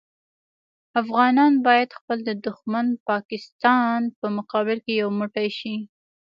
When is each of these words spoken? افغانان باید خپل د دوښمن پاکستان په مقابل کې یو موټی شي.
افغانان 1.01 1.53
باید 1.67 1.89
خپل 1.99 2.17
د 2.25 2.29
دوښمن 2.45 2.87
پاکستان 3.09 3.99
په 4.19 4.25
مقابل 4.37 4.77
کې 4.85 4.93
یو 5.01 5.09
موټی 5.19 5.49
شي. 5.59 5.75